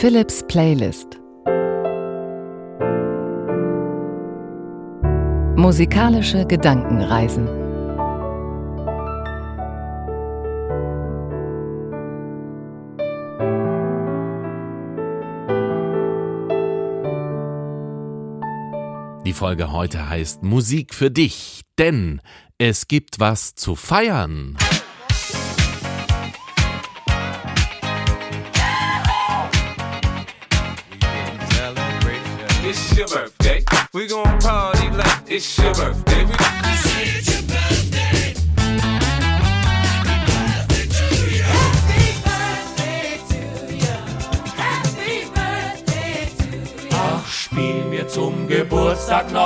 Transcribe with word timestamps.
Philips 0.00 0.42
Playlist 0.48 1.20
Musikalische 5.56 6.46
Gedankenreisen 6.46 7.46
Die 19.26 19.34
Folge 19.34 19.70
heute 19.70 20.08
heißt 20.08 20.42
Musik 20.42 20.94
für 20.94 21.10
dich, 21.10 21.60
denn 21.76 22.22
es 22.56 22.88
gibt 22.88 23.20
was 23.20 23.54
zu 23.54 23.76
feiern. 23.76 24.56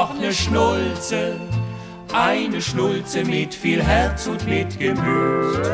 Noch 0.05 0.21
ne 0.21 0.33
Schnulze. 0.33 1.37
Eine 2.13 2.61
Schnulze 2.61 3.25
mit 3.25 3.55
viel 3.55 3.83
Herz 3.83 4.27
und 4.27 4.47
mit 4.47 4.79
Gemüt. 4.79 5.67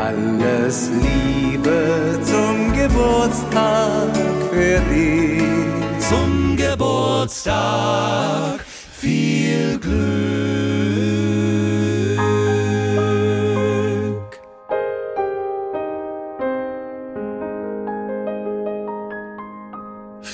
Alles 0.00 0.90
Liebe 1.02 2.20
zum 2.22 2.72
Geburtstag 2.72 4.08
für 4.50 4.80
dich. 4.90 5.42
Zum 6.08 6.56
Geburtstag 6.56 7.44
viel 9.00 9.78
Glück. 9.80 11.25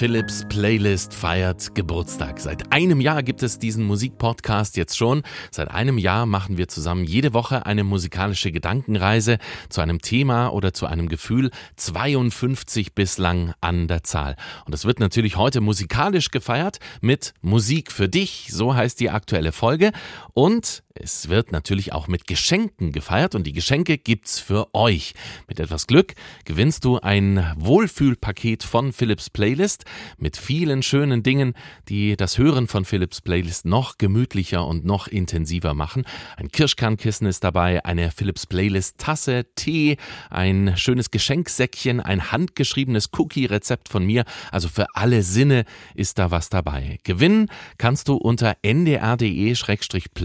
Philips 0.02 0.44
Playlist 0.48 1.14
feiert 1.14 1.76
Geburtstag. 1.76 2.40
Seit 2.40 2.72
einem 2.72 3.00
Jahr 3.00 3.22
gibt 3.22 3.44
es 3.44 3.60
diesen 3.60 3.84
Musikpodcast 3.84 4.76
jetzt 4.76 4.96
schon. 4.96 5.22
Seit 5.52 5.70
einem 5.70 5.96
Jahr 5.96 6.26
machen 6.26 6.58
wir 6.58 6.66
zusammen 6.66 7.04
jede 7.04 7.34
Woche 7.34 7.66
eine 7.66 7.84
musikalische 7.84 8.50
Gedankenreise 8.50 9.38
zu 9.68 9.80
einem 9.80 10.00
Thema 10.00 10.48
oder 10.48 10.74
zu 10.74 10.86
einem 10.86 11.08
Gefühl. 11.08 11.52
52 11.76 12.96
bislang 12.96 13.54
an 13.60 13.86
der 13.86 14.02
Zahl. 14.02 14.34
Und 14.66 14.74
es 14.74 14.84
wird 14.84 14.98
natürlich 14.98 15.36
heute 15.36 15.60
musikalisch 15.60 16.32
gefeiert 16.32 16.80
mit 17.00 17.32
Musik 17.40 17.92
für 17.92 18.08
dich. 18.08 18.48
So 18.50 18.74
heißt 18.74 18.98
die 18.98 19.10
aktuelle 19.10 19.52
Folge. 19.52 19.92
Und 20.34 20.82
es 20.94 21.28
wird 21.28 21.52
natürlich 21.52 21.92
auch 21.92 22.06
mit 22.06 22.26
Geschenken 22.26 22.92
gefeiert 22.92 23.34
und 23.34 23.46
die 23.46 23.52
Geschenke 23.52 23.98
gibt's 23.98 24.38
für 24.40 24.74
euch. 24.74 25.14
Mit 25.48 25.58
etwas 25.58 25.86
Glück 25.86 26.14
gewinnst 26.44 26.84
du 26.84 26.98
ein 26.98 27.52
Wohlfühlpaket 27.56 28.62
von 28.62 28.92
Philips 28.92 29.30
Playlist 29.30 29.84
mit 30.18 30.36
vielen 30.36 30.82
schönen 30.82 31.22
Dingen, 31.22 31.54
die 31.88 32.16
das 32.16 32.38
Hören 32.38 32.66
von 32.66 32.84
Philips 32.84 33.20
Playlist 33.20 33.64
noch 33.64 33.98
gemütlicher 33.98 34.66
und 34.66 34.84
noch 34.84 35.06
intensiver 35.06 35.74
machen. 35.74 36.04
Ein 36.36 36.50
Kirschkernkissen 36.50 37.26
ist 37.26 37.42
dabei, 37.42 37.84
eine 37.84 38.10
Philips 38.10 38.46
Playlist 38.46 38.98
Tasse, 38.98 39.46
Tee, 39.54 39.96
ein 40.30 40.74
schönes 40.76 41.10
Geschenksäckchen, 41.10 42.00
ein 42.00 42.32
handgeschriebenes 42.32 43.10
Cookie-Rezept 43.12 43.88
von 43.88 44.04
mir. 44.04 44.24
Also 44.50 44.68
für 44.68 44.86
alle 44.94 45.22
Sinne 45.22 45.64
ist 45.94 46.18
da 46.18 46.30
was 46.30 46.48
dabei. 46.48 46.98
Gewinnen 47.02 47.48
kannst 47.78 48.08
du 48.08 48.16
unter 48.16 48.56
ndr.de-playlist. 48.62 50.21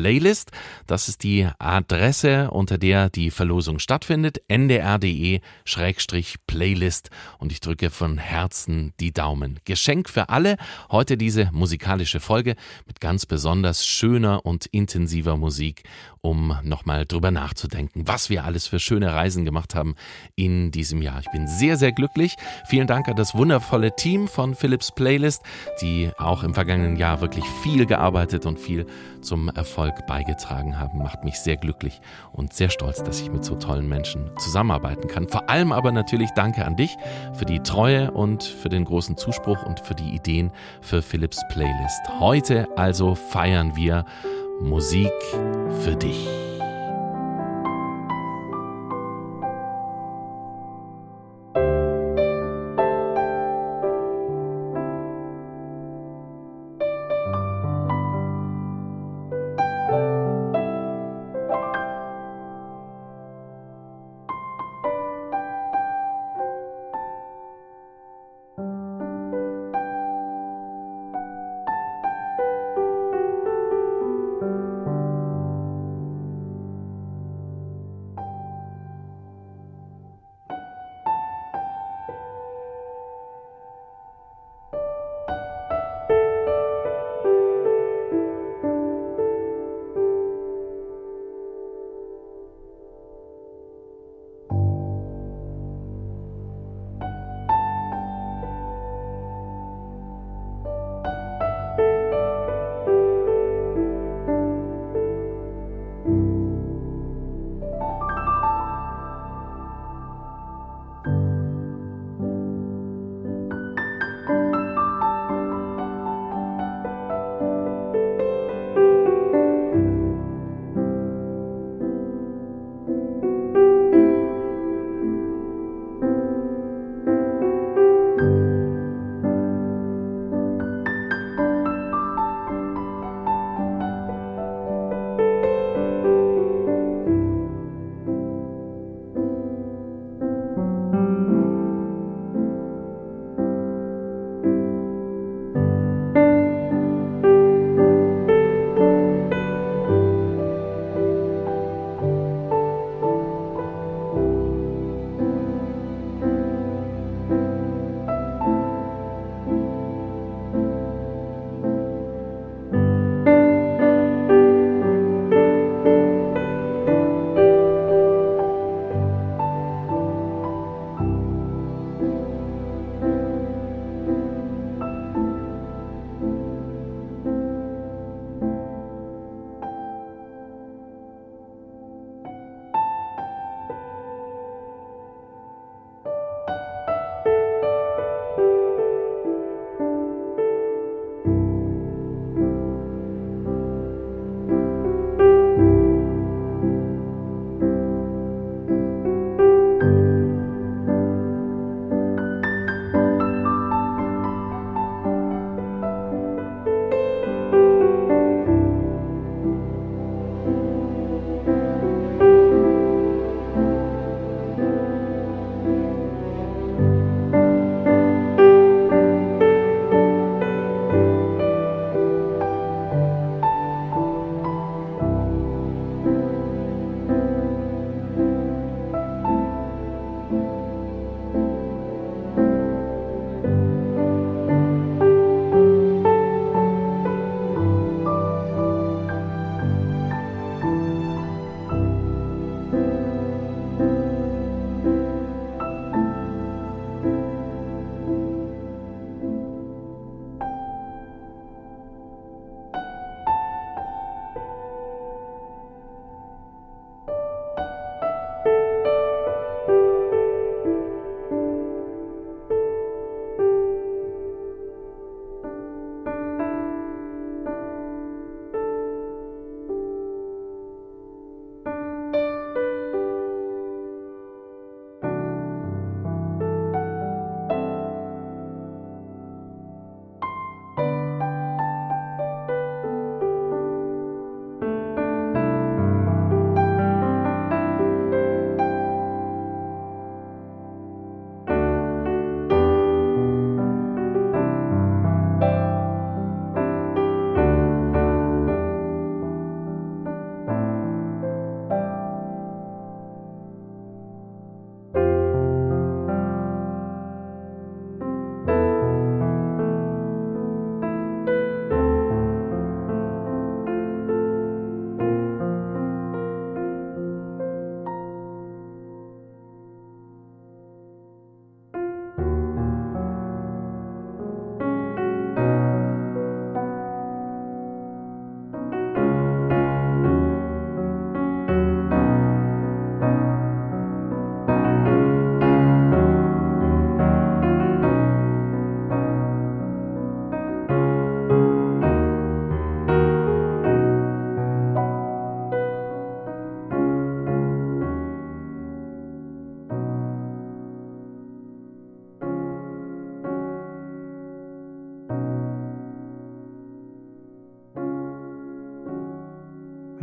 Das 0.85 1.09
ist 1.09 1.23
die 1.23 1.49
Adresse, 1.59 2.51
unter 2.51 2.77
der 2.77 3.09
die 3.09 3.31
Verlosung 3.31 3.79
stattfindet. 3.79 4.41
ndr.de-playlist. 4.47 7.09
Und 7.39 7.51
ich 7.51 7.59
drücke 7.59 7.89
von 7.89 8.17
Herzen 8.17 8.93
die 8.99 9.11
Daumen. 9.11 9.59
Geschenk 9.65 10.09
für 10.09 10.29
alle. 10.29 10.57
Heute 10.91 11.17
diese 11.17 11.49
musikalische 11.51 12.19
Folge 12.19 12.55
mit 12.85 13.01
ganz 13.01 13.25
besonders 13.25 13.85
schöner 13.85 14.45
und 14.45 14.67
intensiver 14.67 15.37
Musik, 15.37 15.83
um 16.21 16.57
nochmal 16.63 17.05
drüber 17.05 17.31
nachzudenken, 17.31 18.07
was 18.07 18.29
wir 18.29 18.45
alles 18.45 18.67
für 18.67 18.79
schöne 18.79 19.13
Reisen 19.13 19.45
gemacht 19.45 19.75
haben 19.75 19.95
in 20.35 20.71
diesem 20.71 21.01
Jahr. 21.01 21.19
Ich 21.19 21.31
bin 21.31 21.47
sehr, 21.47 21.77
sehr 21.77 21.91
glücklich. 21.91 22.35
Vielen 22.67 22.87
Dank 22.87 23.07
an 23.07 23.15
das 23.15 23.35
wundervolle 23.35 23.95
Team 23.95 24.27
von 24.27 24.55
Philips 24.55 24.91
Playlist, 24.93 25.43
die 25.81 26.11
auch 26.17 26.43
im 26.43 26.53
vergangenen 26.53 26.97
Jahr 26.97 27.21
wirklich 27.21 27.45
viel 27.63 27.85
gearbeitet 27.85 28.45
und 28.45 28.59
viel 28.59 28.85
zum 29.21 29.49
Erfolg 29.49 29.86
beigetragen 30.07 30.79
haben. 30.79 30.99
Macht 30.99 31.23
mich 31.23 31.39
sehr 31.39 31.57
glücklich 31.57 32.01
und 32.31 32.53
sehr 32.53 32.69
stolz, 32.69 33.03
dass 33.03 33.21
ich 33.21 33.31
mit 33.31 33.43
so 33.43 33.55
tollen 33.55 33.87
Menschen 33.87 34.31
zusammenarbeiten 34.37 35.07
kann. 35.07 35.27
Vor 35.27 35.49
allem 35.49 35.71
aber 35.71 35.91
natürlich 35.91 36.31
danke 36.31 36.65
an 36.65 36.75
dich 36.75 36.97
für 37.33 37.45
die 37.45 37.59
Treue 37.59 38.11
und 38.11 38.43
für 38.43 38.69
den 38.69 38.85
großen 38.85 39.17
Zuspruch 39.17 39.63
und 39.63 39.79
für 39.79 39.95
die 39.95 40.15
Ideen 40.15 40.51
für 40.81 41.01
Philips 41.01 41.41
Playlist. 41.49 42.01
Heute 42.19 42.67
also 42.75 43.15
feiern 43.15 43.75
wir 43.75 44.05
Musik 44.61 45.11
für 45.83 45.95
dich. 45.95 46.46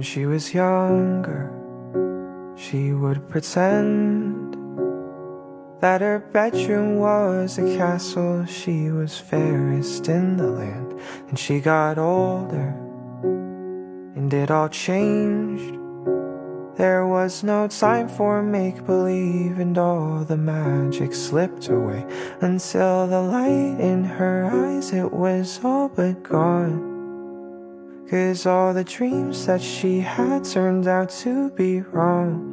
When 0.04 0.10
she 0.10 0.26
was 0.26 0.52
younger, 0.52 1.50
she 2.56 2.92
would 2.92 3.26
pretend 3.26 4.52
that 5.80 6.02
her 6.02 6.18
bedroom 6.18 6.98
was 6.98 7.56
a 7.56 7.74
castle. 7.78 8.44
She 8.44 8.90
was 8.90 9.18
fairest 9.18 10.10
in 10.10 10.36
the 10.36 10.46
land. 10.46 11.00
And 11.30 11.38
she 11.38 11.58
got 11.58 11.96
older, 11.96 12.76
and 14.14 14.30
it 14.34 14.50
all 14.50 14.68
changed. 14.68 15.74
There 16.76 17.06
was 17.06 17.42
no 17.42 17.66
time 17.66 18.10
for 18.10 18.42
make 18.42 18.84
believe, 18.84 19.58
and 19.58 19.78
all 19.78 20.22
the 20.22 20.36
magic 20.36 21.14
slipped 21.14 21.70
away 21.70 22.04
until 22.42 23.06
the 23.06 23.22
light 23.22 23.80
in 23.80 24.04
her 24.04 24.50
eyes 24.52 24.92
it 24.92 25.14
was 25.14 25.64
all 25.64 25.88
but 25.88 26.22
gone. 26.22 26.93
Cause 28.10 28.44
all 28.44 28.74
the 28.74 28.84
dreams 28.84 29.46
that 29.46 29.62
she 29.62 30.00
had 30.00 30.44
turned 30.44 30.86
out 30.86 31.08
to 31.22 31.50
be 31.50 31.80
wrong. 31.80 32.50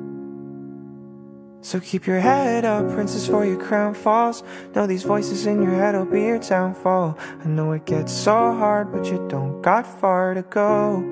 So 1.63 1.79
keep 1.79 2.07
your 2.07 2.19
head 2.19 2.65
up, 2.65 2.89
princess, 2.89 3.27
for 3.27 3.45
your 3.45 3.61
crown 3.61 3.93
falls. 3.93 4.43
Know 4.73 4.87
these 4.87 5.03
voices 5.03 5.45
in 5.45 5.61
your 5.61 5.75
head 5.75 5.93
will 5.93 6.05
be 6.05 6.21
your 6.21 6.39
downfall. 6.39 7.19
I 7.43 7.47
know 7.47 7.73
it 7.73 7.85
gets 7.85 8.13
so 8.13 8.31
hard, 8.31 8.91
but 8.91 9.05
you 9.05 9.27
don't 9.29 9.61
got 9.61 9.85
far 9.85 10.33
to 10.33 10.41
go. 10.41 11.03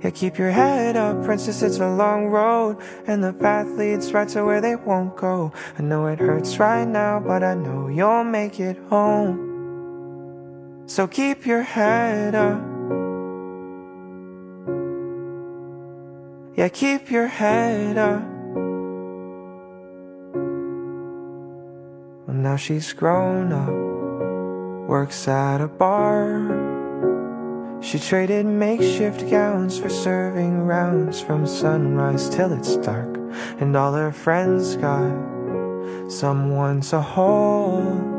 Yeah, 0.00 0.10
keep 0.10 0.38
your 0.38 0.50
head 0.50 0.96
up, 0.96 1.24
princess, 1.24 1.60
it's 1.60 1.78
a 1.78 1.88
long 1.88 2.26
road. 2.26 2.78
And 3.06 3.22
the 3.22 3.32
path 3.32 3.68
leads 3.76 4.12
right 4.12 4.28
to 4.28 4.44
where 4.44 4.60
they 4.60 4.76
won't 4.76 5.16
go. 5.16 5.52
I 5.78 5.82
know 5.82 6.06
it 6.06 6.18
hurts 6.18 6.58
right 6.58 6.86
now, 6.86 7.20
but 7.20 7.42
I 7.42 7.54
know 7.54 7.88
you'll 7.88 8.24
make 8.24 8.60
it 8.60 8.78
home. 8.88 9.53
So 10.86 11.06
keep 11.06 11.46
your 11.46 11.62
head 11.62 12.34
up. 12.34 12.60
Yeah, 16.56 16.68
keep 16.68 17.10
your 17.10 17.26
head 17.26 17.96
up. 17.96 18.22
Well, 22.26 22.36
now 22.36 22.56
she's 22.56 22.92
grown 22.92 23.52
up, 23.52 24.88
works 24.88 25.26
at 25.26 25.62
a 25.62 25.68
bar. 25.68 26.62
She 27.80 27.98
traded 27.98 28.46
makeshift 28.46 29.28
gowns 29.30 29.78
for 29.78 29.88
serving 29.88 30.64
rounds 30.66 31.20
from 31.20 31.46
sunrise 31.46 32.28
till 32.28 32.52
it's 32.52 32.76
dark. 32.76 33.16
And 33.58 33.74
all 33.74 33.94
her 33.94 34.12
friends 34.12 34.76
got 34.76 35.12
someone 36.10 36.82
to 36.82 37.00
hold. 37.00 38.13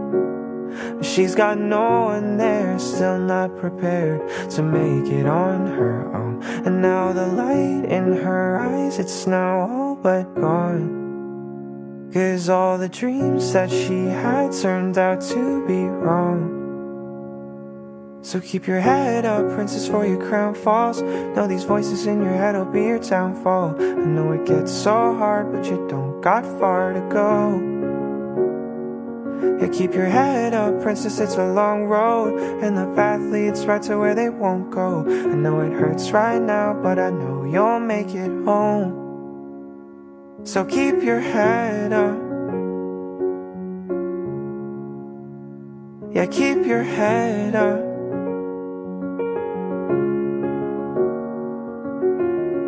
She's 1.02 1.36
got 1.36 1.58
no 1.58 2.06
one 2.06 2.38
there, 2.38 2.78
still 2.80 3.20
not 3.20 3.58
prepared 3.58 4.22
to 4.52 4.62
make 4.64 5.12
it 5.12 5.26
on 5.26 5.68
her 5.68 6.14
own. 6.16 6.44
And 6.66 6.82
now 6.82 7.14
the 7.14 7.28
light 7.28 7.86
in 7.86 8.14
her 8.14 8.60
eyes, 8.60 9.00
it's 9.00 9.28
now 9.28 9.60
all 9.60 9.96
but 9.96 10.24
gone. 10.36 12.10
Cause 12.14 12.48
all 12.50 12.78
the 12.78 12.88
dreams 12.88 13.52
that 13.52 13.70
she 13.70 14.06
had 14.06 14.54
turned 14.54 14.98
out 14.98 15.22
to 15.22 15.68
be 15.68 15.84
wrong. 15.84 16.66
So 18.22 18.40
keep 18.40 18.66
your 18.66 18.80
head 18.80 19.26
up, 19.26 19.54
princess, 19.54 19.88
for 19.88 20.06
your 20.06 20.18
crown 20.18 20.56
falls. 20.56 21.02
Know 21.02 21.46
these 21.46 21.64
voices 21.64 22.08
in 22.08 22.24
your 22.24 22.34
head 22.34 22.56
will 22.56 22.66
be 22.66 22.82
your 22.84 23.00
downfall. 23.00 23.76
I 23.80 24.06
know 24.06 24.32
it 24.32 24.46
gets 24.46 24.72
so 24.72 25.16
hard, 25.16 25.52
but 25.52 25.66
you 25.66 25.86
don't 25.88 26.22
got 26.22 26.44
far 26.60 26.94
to 26.94 27.02
go. 27.02 27.75
Yeah, 29.60 29.68
keep 29.68 29.94
your 29.94 30.06
head 30.06 30.54
up, 30.54 30.82
princess, 30.82 31.20
it's 31.20 31.36
a 31.36 31.46
long 31.46 31.86
road. 31.86 32.40
And 32.64 32.78
the 32.78 32.86
path 32.96 33.22
leads 33.22 33.66
right 33.66 33.82
to 33.84 33.98
where 33.98 34.16
they 34.16 34.30
won't 34.30 34.72
go. 34.72 35.06
I 35.08 35.36
know 35.36 35.62
it 35.62 35.74
hurts 35.74 36.12
right 36.12 36.42
now, 36.42 36.74
but 36.74 37.00
I 37.00 37.10
know 37.10 37.44
you'll 37.46 37.80
make 37.80 38.10
it 38.10 38.32
home. 38.46 39.04
So 40.44 40.64
keep 40.64 41.02
your 41.02 41.20
head 41.20 41.92
up. 41.92 42.20
Yeah, 46.14 46.28
keep 46.28 46.66
your 46.66 46.84
head 46.84 47.56
up. 47.56 47.84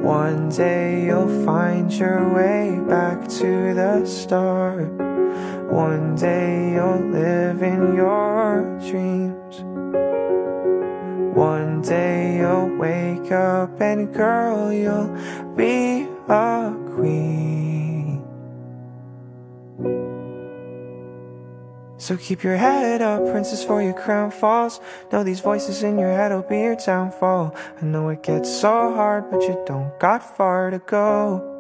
One 0.04 0.50
day 0.50 1.06
you'll 1.06 1.46
find 1.46 1.92
your 1.94 2.34
way 2.34 2.80
back 2.88 3.28
to 3.28 3.74
the 3.74 4.06
start. 4.06 5.07
One 5.70 6.16
day 6.16 6.74
you'll 6.74 7.10
live 7.10 7.62
in 7.62 7.96
your 7.96 8.80
dreams. 8.90 9.56
One 11.36 11.82
day 11.82 12.38
you'll 12.38 12.76
wake 12.78 13.32
up 13.32 13.80
and 13.82 14.14
girl, 14.14 14.72
you'll 14.74 15.16
be 15.56 16.08
a 16.28 16.74
queen. 16.96 18.24
So 21.98 22.16
keep 22.16 22.44
your 22.44 22.56
head 22.56 23.02
up, 23.02 23.22
princess, 23.32 23.66
for 23.66 23.82
your 23.82 23.94
crown 23.94 24.32
falls. 24.32 24.80
Know 25.12 25.24
these 25.24 25.42
voices 25.42 25.84
in 25.84 26.00
your 26.00 26.12
head 26.12 26.32
will 26.32 26.44
be 26.44 26.60
your 26.60 26.76
downfall. 26.76 27.54
I 27.82 27.86
know 27.86 28.08
it 28.10 28.24
gets 28.24 28.50
so 28.50 28.94
hard, 28.96 29.30
but 29.30 29.42
you 29.42 29.62
don't 29.66 30.00
got 30.00 30.38
far 30.38 30.72
to 30.72 30.80
go. 30.80 31.57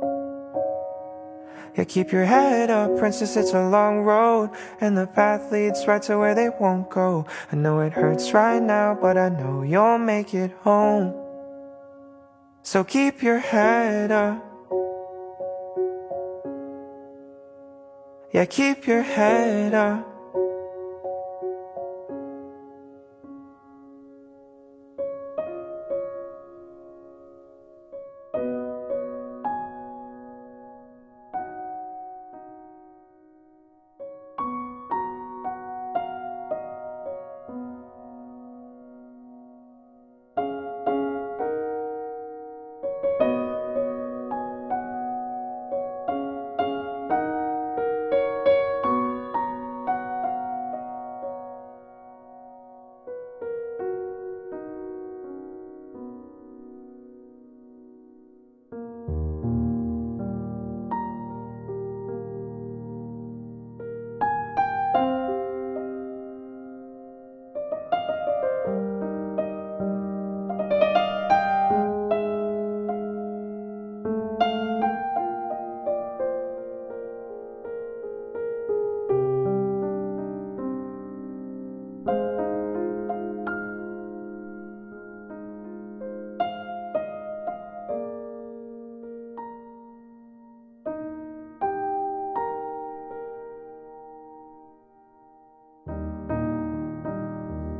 Yeah, 1.77 1.83
keep 1.83 2.11
your 2.11 2.25
head 2.25 2.71
up, 2.71 2.97
princess, 2.97 3.37
it's 3.37 3.53
a 3.53 3.69
long 3.69 4.01
road. 4.01 4.49
And 4.81 4.97
the 4.97 5.05
path 5.05 5.51
leads 5.51 5.85
right 5.85 6.01
to 6.03 6.17
where 6.17 6.33
they 6.33 6.49
won't 6.49 6.89
go. 6.89 7.27
I 7.51 7.55
know 7.55 7.81
it 7.81 7.93
hurts 7.93 8.33
right 8.33 8.61
now, 8.61 8.97
but 8.99 9.15
I 9.15 9.29
know 9.29 9.61
you'll 9.61 9.99
make 9.99 10.33
it 10.33 10.51
home. 10.61 11.13
So 12.63 12.83
keep 12.83 13.21
your 13.21 13.37
head 13.37 14.11
up. 14.11 14.43
Yeah, 18.33 18.45
keep 18.45 18.87
your 18.87 19.03
head 19.03 19.75
up. 19.75 20.16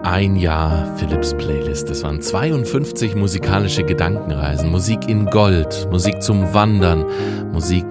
Ein 0.10 0.38
Jahr 0.38 0.96
Philips 0.96 1.34
Playlist. 1.34 1.90
Das 1.90 2.02
waren 2.02 2.22
52 2.22 3.16
musikalische 3.16 3.84
Gedankenreisen. 3.84 4.72
Musik 4.72 5.10
in 5.10 5.26
Gold, 5.26 5.90
Musik 5.92 6.22
zum 6.22 6.54
Wandern, 6.54 7.04
Musik 7.52 7.86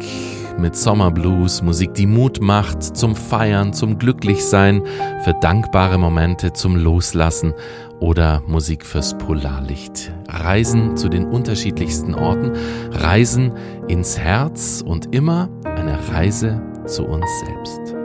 mit 0.58 0.74
Sommerblues, 0.74 1.60
Musik, 1.60 1.92
die 1.92 2.06
Mut 2.06 2.40
macht 2.40 2.82
zum 2.82 3.14
Feiern, 3.14 3.74
zum 3.74 3.98
Glücklichsein, 3.98 4.82
für 5.24 5.34
dankbare 5.42 5.98
Momente, 5.98 6.54
zum 6.54 6.76
Loslassen 6.76 7.52
oder 8.00 8.42
Musik 8.46 8.86
fürs 8.86 9.18
Polarlicht. 9.18 10.10
Reisen 10.26 10.96
zu 10.96 11.10
den 11.10 11.26
unterschiedlichsten 11.26 12.14
Orten, 12.14 12.52
Reisen 12.92 13.52
ins 13.88 14.18
Herz 14.18 14.82
und 14.84 15.14
immer 15.14 15.50
eine 15.64 15.98
Reise 16.10 16.62
zu 16.86 17.04
uns 17.04 17.26
selbst. 17.44 17.95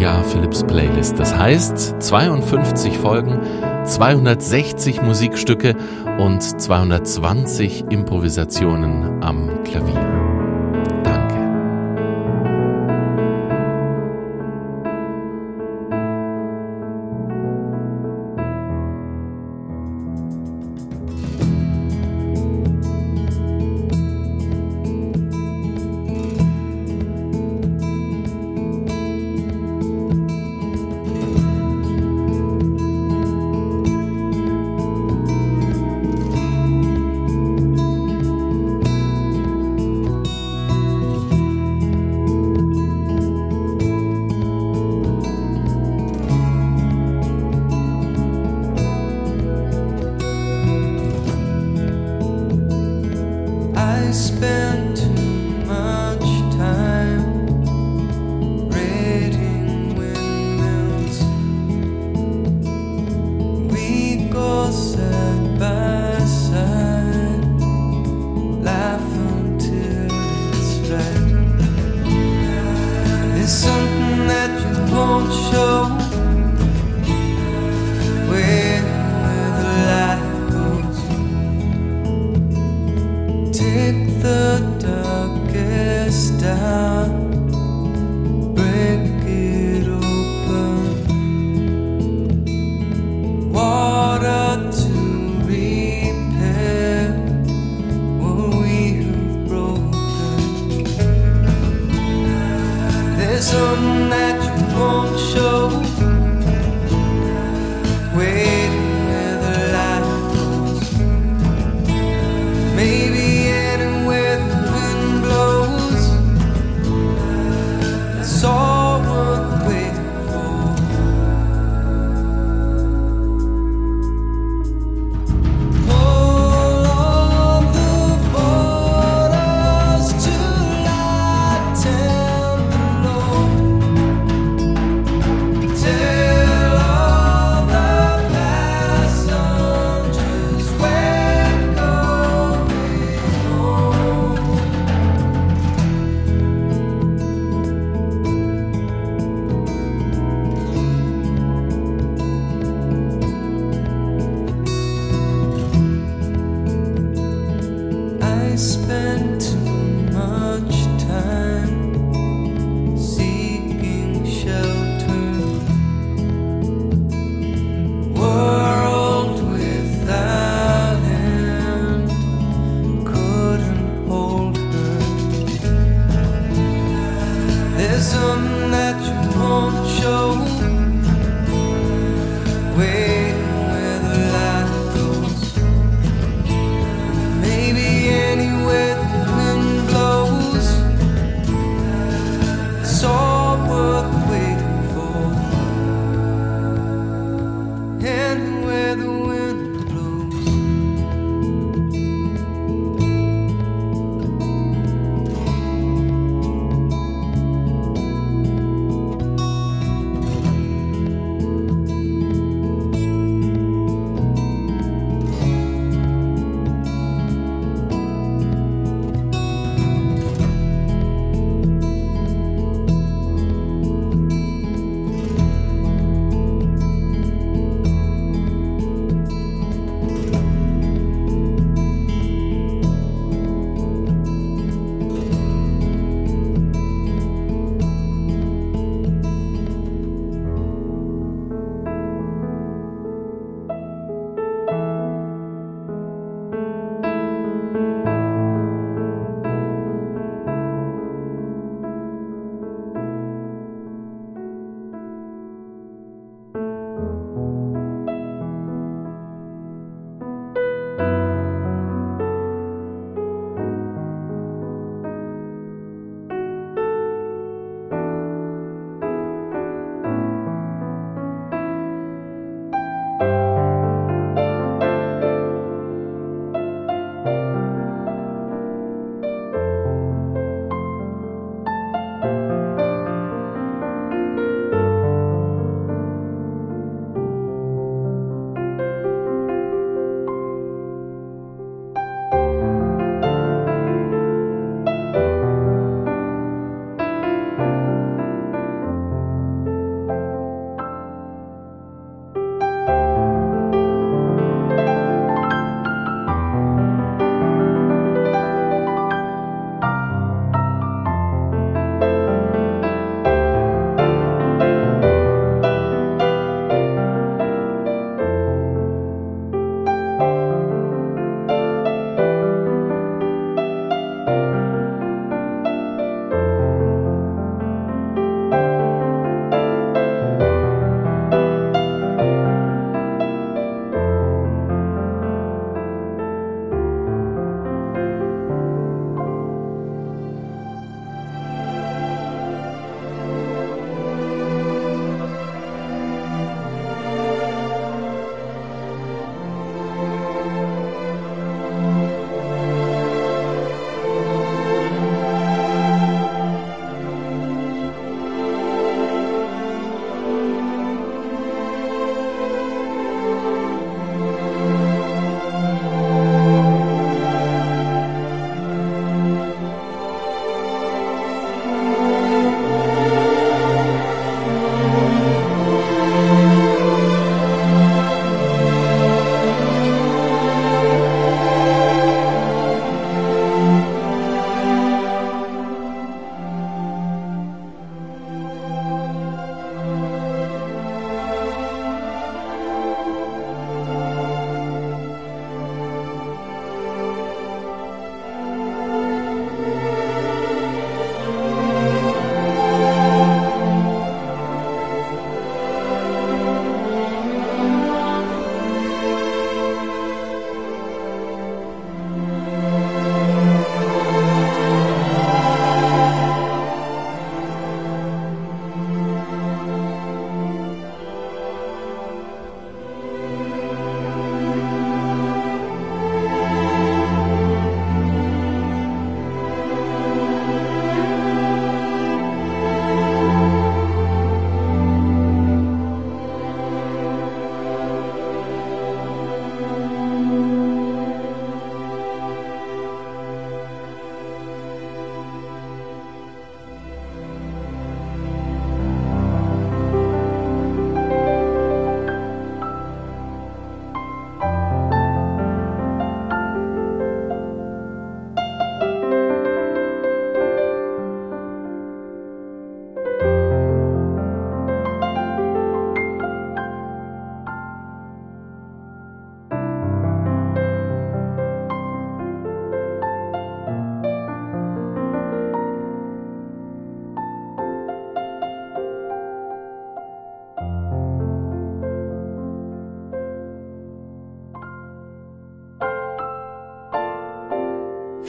Jahr 0.00 0.24
Philips 0.24 0.64
Playlist. 0.64 1.18
Das 1.18 1.36
heißt 1.36 2.02
52 2.02 2.96
Folgen, 2.96 3.40
260 3.84 5.02
Musikstücke 5.02 5.76
und 6.18 6.40
220 6.42 7.84
Improvisationen 7.90 9.22
am 9.22 9.62
Klavier. 9.64 10.29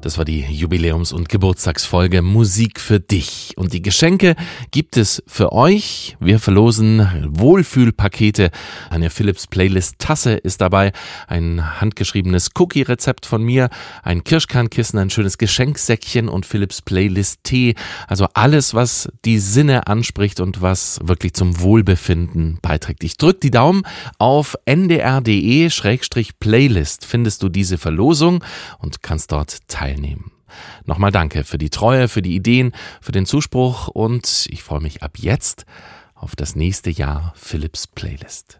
Das 0.00 0.16
war 0.16 0.24
die 0.24 0.44
Jubiläums- 0.44 1.12
und 1.12 1.28
Geburtstagsfolge 1.28 2.22
Musik 2.22 2.78
für 2.78 3.00
dich. 3.00 3.54
Und 3.56 3.72
die 3.72 3.82
Geschenke 3.82 4.36
gibt 4.70 4.96
es 4.96 5.20
für 5.26 5.52
euch. 5.52 6.16
Wir 6.20 6.38
verlosen 6.38 7.26
Wohlfühlpakete. 7.30 8.52
Eine 8.90 9.10
Philips 9.10 9.48
Playlist 9.48 9.98
Tasse 9.98 10.34
ist 10.34 10.60
dabei. 10.60 10.92
Ein 11.26 11.80
handgeschriebenes 11.80 12.50
Cookie-Rezept 12.56 13.26
von 13.26 13.42
mir. 13.42 13.70
Ein 14.04 14.22
Kirschkernkissen, 14.22 15.00
ein 15.00 15.10
schönes 15.10 15.36
Geschenksäckchen 15.36 16.28
und 16.28 16.46
Philips 16.46 16.80
Playlist 16.80 17.42
Tee. 17.42 17.74
Also 18.06 18.28
alles, 18.34 18.74
was 18.74 19.08
die 19.24 19.40
Sinne 19.40 19.88
anspricht 19.88 20.38
und 20.38 20.62
was 20.62 21.00
wirklich 21.02 21.34
zum 21.34 21.60
Wohlbefinden 21.60 22.60
beiträgt. 22.62 23.02
Ich 23.02 23.16
drücke 23.16 23.40
die 23.40 23.50
Daumen 23.50 23.82
auf 24.18 24.54
ndr.de-playlist 24.64 27.04
findest 27.04 27.42
du 27.42 27.48
diese 27.48 27.78
Verlosung 27.78 28.44
und 28.78 29.02
kannst 29.02 29.32
dort 29.32 29.58
teilnehmen 29.66 29.87
teilnehmen. 29.88 30.30
Nochmal 30.84 31.12
danke 31.12 31.44
für 31.44 31.58
die 31.58 31.70
Treue, 31.70 32.08
für 32.08 32.22
die 32.22 32.34
Ideen, 32.34 32.72
für 33.00 33.12
den 33.12 33.26
Zuspruch 33.26 33.88
und 33.88 34.46
ich 34.50 34.62
freue 34.62 34.80
mich 34.80 35.02
ab 35.02 35.18
jetzt 35.18 35.66
auf 36.14 36.34
das 36.36 36.56
nächste 36.56 36.90
Jahr 36.90 37.32
Philips 37.36 37.86
Playlist. 37.86 38.57